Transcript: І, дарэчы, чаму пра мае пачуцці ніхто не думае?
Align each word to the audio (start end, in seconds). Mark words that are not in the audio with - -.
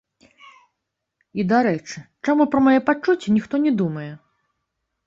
І, 0.27 1.41
дарэчы, 1.51 1.97
чаму 2.27 2.43
пра 2.55 2.59
мае 2.69 2.77
пачуцці 2.89 3.37
ніхто 3.39 3.55
не 3.69 3.77
думае? 3.85 4.09